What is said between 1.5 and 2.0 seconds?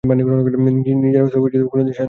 পারেনি।